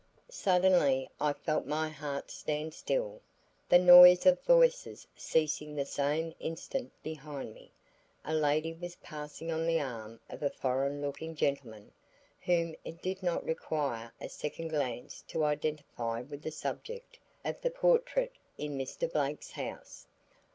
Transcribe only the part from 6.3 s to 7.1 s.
instant